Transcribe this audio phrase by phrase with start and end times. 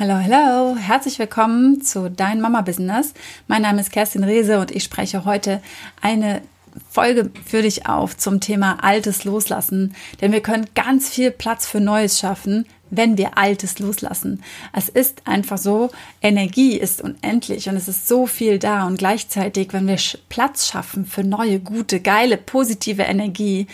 [0.00, 3.12] Hallo, hallo, herzlich willkommen zu Dein Mama Business.
[3.48, 5.60] Mein Name ist Kerstin Rehse und ich spreche heute
[6.00, 6.40] eine
[6.88, 11.80] Folge für dich auf zum Thema Altes loslassen, denn wir können ganz viel Platz für
[11.80, 14.42] Neues schaffen, wenn wir Altes loslassen.
[14.72, 15.90] Es ist einfach so,
[16.22, 19.98] Energie ist unendlich und es ist so viel da und gleichzeitig, wenn wir
[20.30, 23.66] Platz schaffen für neue, gute, geile, positive Energie,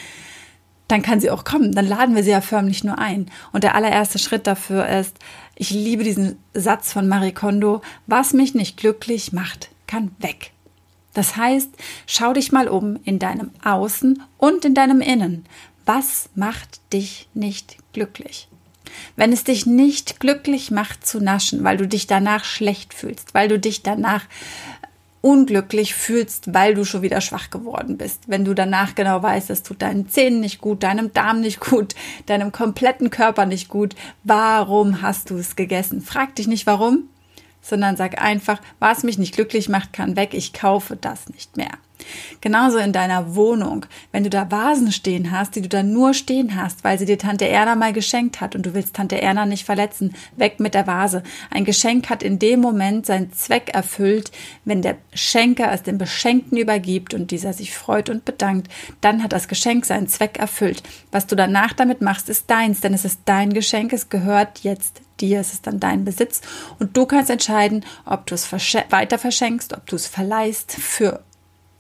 [0.89, 1.73] dann kann sie auch kommen.
[1.73, 3.31] Dann laden wir sie ja förmlich nur ein.
[3.53, 5.17] Und der allererste Schritt dafür ist,
[5.57, 10.53] ich liebe diesen Satz von Marie Kondo, was mich nicht glücklich macht, kann weg.
[11.15, 11.71] Das heißt,
[12.07, 15.47] schau dich mal um in deinem Außen und in deinem Innen.
[15.87, 18.49] Was macht dich nicht glücklich?
[19.17, 23.49] Wenn es dich nicht glücklich macht zu naschen, weil du dich danach schlecht fühlst, weil
[23.49, 24.25] du dich danach
[25.27, 28.29] unglücklich fühlst, weil du schon wieder schwach geworden bist.
[28.29, 31.97] Wenn du danach genau weißt, es tut deinen Zähnen nicht gut, deinem Darm nicht gut,
[32.27, 36.01] deinem kompletten Körper nicht gut, warum hast du es gegessen?
[36.01, 37.09] Frag dich nicht warum,
[37.61, 41.73] sondern sag einfach, was mich nicht glücklich macht, kann weg, ich kaufe das nicht mehr.
[42.41, 43.87] Genauso in deiner Wohnung.
[44.13, 47.19] Wenn du da Vasen stehen hast, die du da nur stehen hast, weil sie dir
[47.19, 50.87] Tante Erna mal geschenkt hat und du willst Tante Erna nicht verletzen, weg mit der
[50.87, 51.23] Vase.
[51.51, 54.31] Ein Geschenk hat in dem Moment seinen Zweck erfüllt,
[54.65, 59.33] wenn der Schenker es dem Beschenkten übergibt und dieser sich freut und bedankt, dann hat
[59.33, 60.83] das Geschenk seinen Zweck erfüllt.
[61.11, 65.01] Was du danach damit machst, ist deins, denn es ist dein Geschenk, es gehört jetzt
[65.21, 66.43] dir, es ist dann dein Besitz
[66.79, 71.23] und du kannst entscheiden, ob du es weiter verschenkst, ob du es verleihst für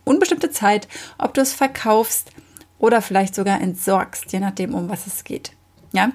[0.06, 2.30] unbestimmte Zeit, ob du es verkaufst
[2.78, 5.52] oder vielleicht sogar entsorgst, je nachdem, um was es geht.
[5.92, 6.10] Ja,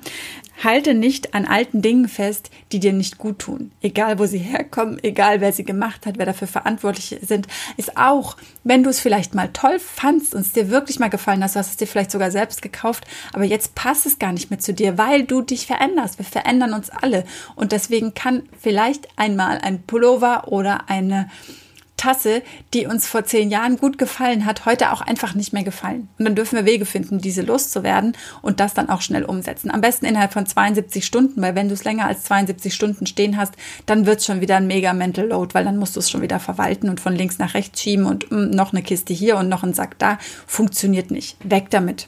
[0.64, 3.72] halte nicht an alten Dingen fest, die dir nicht gut tun.
[3.82, 7.48] Egal, wo sie herkommen, egal, wer sie gemacht hat, wer dafür verantwortlich sind,
[7.78, 11.44] ist auch, wenn du es vielleicht mal toll fandst und es dir wirklich mal gefallen
[11.44, 14.52] hast, du hast es dir vielleicht sogar selbst gekauft, aber jetzt passt es gar nicht
[14.52, 16.20] mehr zu dir, weil du dich veränderst.
[16.20, 17.24] Wir verändern uns alle
[17.56, 21.28] und deswegen kann vielleicht einmal ein Pullover oder eine
[22.02, 22.42] Tasse,
[22.74, 26.10] die uns vor zehn Jahren gut gefallen hat, heute auch einfach nicht mehr gefallen.
[26.18, 29.70] Und dann dürfen wir Wege finden, diese loszuwerden und das dann auch schnell umsetzen.
[29.70, 33.38] Am besten innerhalb von 72 Stunden, weil wenn du es länger als 72 Stunden stehen
[33.38, 33.54] hast,
[33.86, 36.24] dann wird es schon wieder ein mega Mental Load, weil dann musst du es schon
[36.24, 39.38] wieder verwalten und von links nach rechts schieben und mh, mm, noch eine Kiste hier
[39.38, 40.18] und noch ein Sack da.
[40.48, 41.38] Funktioniert nicht.
[41.44, 42.08] Weg damit.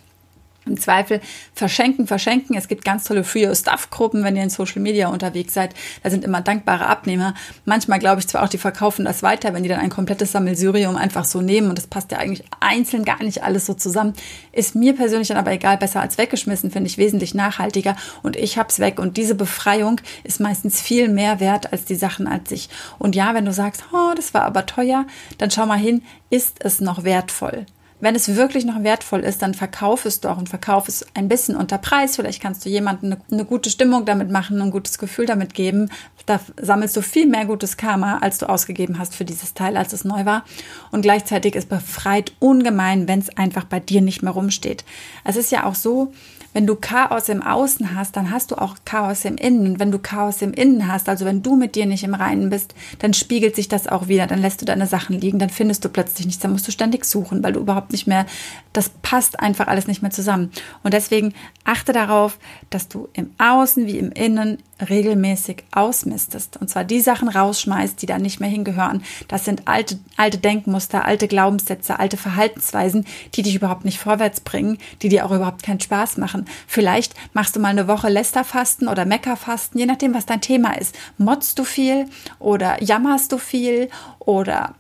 [0.66, 1.20] Im Zweifel
[1.54, 2.56] verschenken, verschenken.
[2.56, 5.76] Es gibt ganz tolle Free Your Stuff Gruppen, wenn ihr in Social Media unterwegs seid.
[6.04, 7.34] Da sind immer dankbare Abnehmer.
[7.66, 10.96] Manchmal glaube ich zwar auch, die verkaufen das weiter, wenn die dann ein komplettes Sammelsurium
[10.96, 14.14] einfach so nehmen und das passt ja eigentlich einzeln gar nicht alles so zusammen.
[14.52, 18.58] Ist mir persönlich dann aber egal, besser als weggeschmissen, finde ich wesentlich nachhaltiger und ich
[18.58, 22.70] hab's weg und diese Befreiung ist meistens viel mehr wert als die Sachen als sich.
[23.00, 25.06] Und ja, wenn du sagst, oh, das war aber teuer,
[25.38, 27.66] dann schau mal hin, ist es noch wertvoll?
[28.04, 31.56] Wenn es wirklich noch wertvoll ist, dann verkauf es doch und verkauf es ein bisschen
[31.56, 32.18] unter Preis.
[32.18, 35.90] Vielleicht kannst du jemandem eine, eine gute Stimmung damit machen, ein gutes Gefühl damit geben.
[36.26, 39.94] Da sammelst du viel mehr gutes Karma, als du ausgegeben hast für dieses Teil, als
[39.94, 40.44] es neu war.
[40.92, 44.84] Und gleichzeitig ist befreit ungemein, wenn es einfach bei dir nicht mehr rumsteht.
[45.24, 46.12] Es ist ja auch so,
[46.54, 49.66] wenn du Chaos im Außen hast, dann hast du auch Chaos im Innen.
[49.66, 52.52] Und wenn du Chaos im Innen hast, also wenn du mit dir nicht im Reinen
[52.52, 54.28] bist, dann spiegelt sich das auch wieder.
[54.28, 57.06] Dann lässt du deine Sachen liegen, dann findest du plötzlich nichts, dann musst du ständig
[57.06, 58.26] suchen, weil du überhaupt nicht mehr,
[58.74, 60.52] das passt einfach alles nicht mehr zusammen.
[60.84, 61.34] Und deswegen
[61.64, 62.40] achte darauf,
[62.70, 64.58] dass du im Außen wie im Innen
[64.90, 66.58] regelmäßig ausmistest.
[66.58, 69.04] Und zwar die Sachen rausschmeißt, die da nicht mehr hingehören.
[69.28, 73.06] Das sind alte, alte Denkmuster, alte Glaubenssätze, alte Verhaltensweisen,
[73.36, 76.46] die dich überhaupt nicht vorwärts bringen, die dir auch überhaupt keinen Spaß machen.
[76.68, 80.96] Vielleicht machst du mal eine Woche Lästerfasten oder Meckerfasten, je nachdem, was dein Thema ist.
[81.18, 82.08] Motzt du viel
[82.40, 83.90] oder jammerst du viel
[84.20, 84.76] oder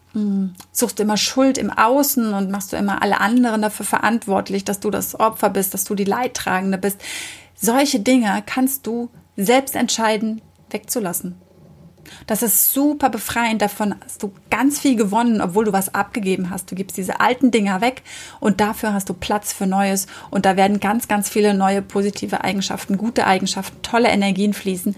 [0.71, 4.79] suchst du immer Schuld im Außen und machst du immer alle anderen dafür verantwortlich, dass
[4.79, 7.01] du das Opfer bist, dass du die Leidtragende bist.
[7.55, 11.35] Solche Dinge kannst du selbst entscheiden, wegzulassen.
[12.27, 13.61] Das ist super befreiend.
[13.61, 16.69] Davon hast du ganz viel gewonnen, obwohl du was abgegeben hast.
[16.69, 18.03] Du gibst diese alten Dinger weg
[18.39, 20.07] und dafür hast du Platz für Neues.
[20.29, 24.95] Und da werden ganz, ganz viele neue positive Eigenschaften, gute Eigenschaften, tolle Energien fließen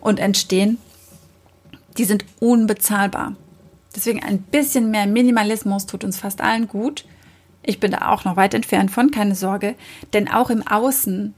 [0.00, 0.78] und entstehen.
[1.96, 3.36] Die sind unbezahlbar.
[3.94, 7.04] Deswegen ein bisschen mehr Minimalismus tut uns fast allen gut.
[7.62, 9.74] Ich bin da auch noch weit entfernt von, keine Sorge.
[10.12, 11.34] Denn auch im Außen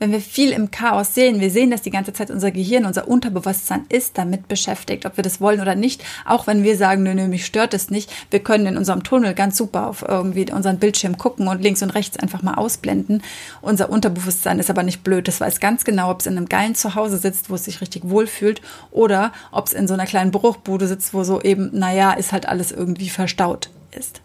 [0.00, 3.06] wenn wir viel im Chaos sehen, wir sehen das die ganze Zeit, unser Gehirn, unser
[3.06, 6.02] Unterbewusstsein ist damit beschäftigt, ob wir das wollen oder nicht.
[6.24, 8.10] Auch wenn wir sagen, nö, nö, mich stört es nicht.
[8.30, 11.90] Wir können in unserem Tunnel ganz super auf irgendwie unseren Bildschirm gucken und links und
[11.90, 13.22] rechts einfach mal ausblenden.
[13.60, 15.28] Unser Unterbewusstsein ist aber nicht blöd.
[15.28, 18.08] Das weiß ganz genau, ob es in einem geilen Zuhause sitzt, wo es sich richtig
[18.08, 22.32] wohlfühlt oder ob es in so einer kleinen Bruchbude sitzt, wo so eben, naja, ist
[22.32, 24.22] halt alles irgendwie verstaut ist.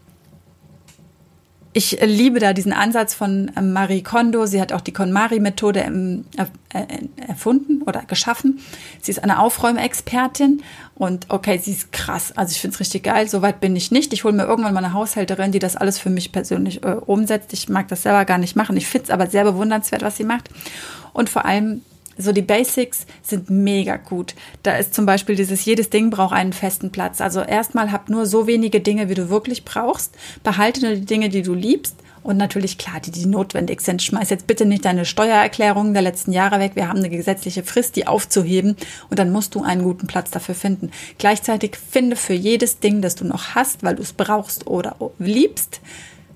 [1.77, 4.45] Ich liebe da diesen Ansatz von ähm, Marie Kondo.
[4.45, 6.23] Sie hat auch die KonMari-Methode
[7.27, 8.61] erfunden oder geschaffen.
[9.01, 10.63] Sie ist eine Aufräumexpertin
[10.95, 12.31] und okay, sie ist krass.
[12.37, 13.27] Also ich finde es richtig geil.
[13.27, 14.13] Soweit bin ich nicht.
[14.13, 17.51] Ich hole mir irgendwann mal eine Haushälterin, die das alles für mich persönlich äh, umsetzt.
[17.51, 18.77] Ich mag das selber gar nicht machen.
[18.77, 20.49] Ich finde es aber sehr bewundernswert, was sie macht.
[21.11, 21.81] Und vor allem
[22.17, 24.35] so die Basics sind mega gut.
[24.63, 27.21] Da ist zum Beispiel dieses, jedes Ding braucht einen festen Platz.
[27.21, 30.15] Also erstmal hab nur so wenige Dinge, wie du wirklich brauchst.
[30.43, 31.95] Behalte nur die Dinge, die du liebst.
[32.23, 34.01] Und natürlich, klar, die, die notwendig sind.
[34.01, 36.71] Schmeiß jetzt bitte nicht deine Steuererklärungen der letzten Jahre weg.
[36.73, 38.75] Wir haben eine gesetzliche Frist, die aufzuheben.
[39.11, 40.89] Und dann musst du einen guten Platz dafür finden.
[41.19, 45.81] Gleichzeitig finde für jedes Ding, das du noch hast, weil du es brauchst oder liebst,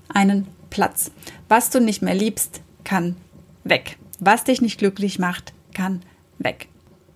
[0.08, 1.10] einen Platz.
[1.48, 3.16] Was du nicht mehr liebst, kann
[3.64, 3.96] weg.
[4.20, 6.00] Was dich nicht glücklich macht, kann
[6.38, 6.68] weg.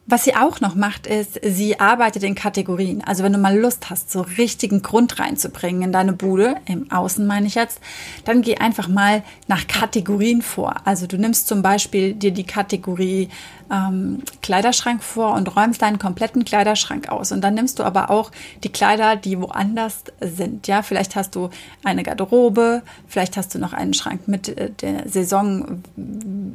[0.06, 3.02] Was sie auch noch macht, ist, sie arbeitet in Kategorien.
[3.02, 7.26] Also wenn du mal Lust hast, so richtigen Grund reinzubringen in deine Bude, im Außen
[7.26, 7.80] meine ich jetzt,
[8.26, 10.74] dann geh einfach mal nach Kategorien vor.
[10.84, 13.30] Also du nimmst zum Beispiel dir die Kategorie
[13.70, 17.32] ähm, Kleiderschrank vor und räumst deinen kompletten Kleiderschrank aus.
[17.32, 18.30] Und dann nimmst du aber auch
[18.62, 20.66] die Kleider, die woanders sind.
[20.66, 21.50] Ja, vielleicht hast du
[21.82, 25.82] eine Garderobe, vielleicht hast du noch einen Schrank mit äh, der Saison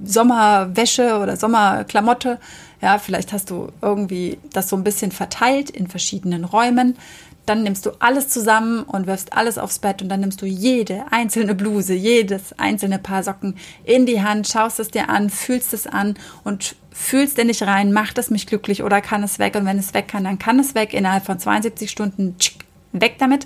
[0.04, 2.40] Sommerwäsche oder Sommerklamotte
[2.82, 6.98] ja, vielleicht hast du irgendwie das so ein bisschen verteilt in verschiedenen Räumen.
[7.46, 11.06] Dann nimmst du alles zusammen und wirfst alles aufs Bett und dann nimmst du jede
[11.12, 15.88] einzelne Bluse, jedes einzelne Paar Socken in die Hand, schaust es dir an, fühlst es
[15.88, 19.56] an und fühlst in dich rein, macht es mich glücklich oder kann es weg?
[19.56, 22.36] Und wenn es weg kann, dann kann es weg innerhalb von 72 Stunden.
[22.38, 23.46] Tschick, Weg damit.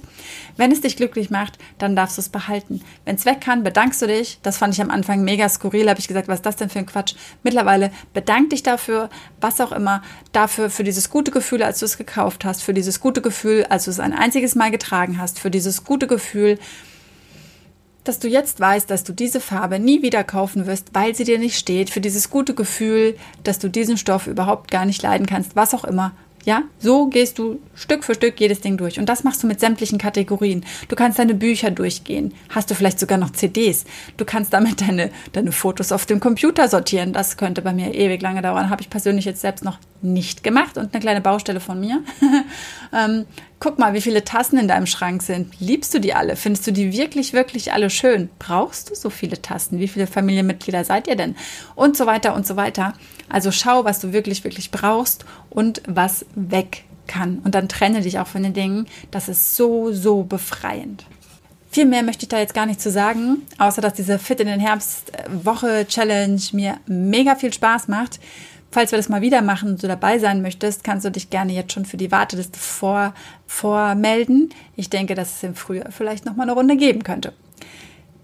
[0.55, 2.81] Wenn es dich glücklich macht, dann darfst du es behalten.
[3.03, 4.39] Wenn es weg kann, bedankst du dich.
[4.41, 5.89] Das fand ich am Anfang mega skurril.
[5.89, 7.15] Habe ich gesagt, was ist das denn für ein Quatsch?
[7.43, 9.09] Mittlerweile bedank dich dafür,
[9.41, 10.01] was auch immer,
[10.31, 13.83] dafür, für dieses gute Gefühl, als du es gekauft hast, für dieses gute Gefühl, als
[13.83, 16.57] du es ein einziges Mal getragen hast, für dieses gute Gefühl,
[18.03, 21.39] dass du jetzt weißt, dass du diese Farbe nie wieder kaufen wirst, weil sie dir
[21.39, 25.55] nicht steht, für dieses gute Gefühl, dass du diesen Stoff überhaupt gar nicht leiden kannst,
[25.55, 26.13] was auch immer.
[26.45, 28.99] Ja, so gehst du Stück für Stück jedes Ding durch.
[28.99, 30.65] Und das machst du mit sämtlichen Kategorien.
[30.89, 32.33] Du kannst deine Bücher durchgehen.
[32.49, 33.85] Hast du vielleicht sogar noch CDs.
[34.17, 37.13] Du kannst damit deine, deine Fotos auf dem Computer sortieren.
[37.13, 38.69] Das könnte bei mir ewig lange dauern.
[38.69, 40.77] Habe ich persönlich jetzt selbst noch nicht gemacht.
[40.77, 42.03] Und eine kleine Baustelle von mir.
[42.93, 43.25] ähm,
[43.63, 45.57] guck mal, wie viele Tassen in deinem Schrank sind.
[45.61, 46.35] Liebst du die alle?
[46.35, 48.29] Findest du die wirklich, wirklich alle schön?
[48.37, 49.79] Brauchst du so viele Tassen?
[49.79, 51.37] Wie viele Familienmitglieder seid ihr denn?
[51.73, 52.93] Und so weiter und so weiter.
[53.29, 57.39] Also schau, was du wirklich, wirklich brauchst und was weg kann.
[57.45, 58.85] Und dann trenne dich auch von den Dingen.
[59.11, 61.05] Das ist so, so befreiend.
[61.71, 64.47] Viel mehr möchte ich da jetzt gar nicht zu sagen, außer dass diese Fit in
[64.47, 68.19] den Herbst Woche Challenge mir mega viel Spaß macht.
[68.73, 71.53] Falls wir das mal wieder machen und du dabei sein möchtest, kannst du dich gerne
[71.53, 73.13] jetzt schon für die Warteliste vor,
[73.45, 74.49] vormelden.
[74.75, 77.33] Ich denke, dass es im Frühjahr vielleicht noch mal eine Runde geben könnte.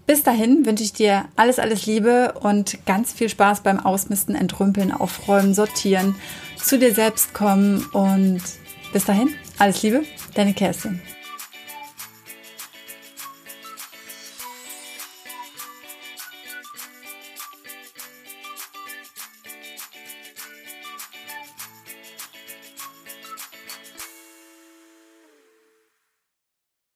[0.08, 4.90] Bis dahin wünsche ich dir alles, alles Liebe und ganz viel Spaß beim Ausmisten, Entrümpeln,
[4.90, 6.16] Aufräumen, Sortieren,
[6.56, 8.42] zu dir selbst kommen und
[8.92, 10.02] bis dahin, alles Liebe,
[10.34, 11.00] deine Kerstin.